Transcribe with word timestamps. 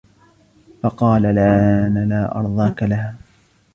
فَقَالَ 0.83 1.25
الْآنَ 1.25 2.09
لَا 2.09 2.35
أَرْضَاك 2.35 2.83
لَهَا 2.83 3.15